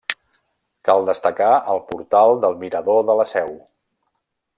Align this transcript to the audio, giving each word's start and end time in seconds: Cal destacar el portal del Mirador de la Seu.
Cal 0.87 1.03
destacar 1.09 1.49
el 1.73 1.81
portal 1.91 2.33
del 2.47 2.57
Mirador 2.65 3.05
de 3.11 3.17
la 3.21 3.27
Seu. 3.33 3.53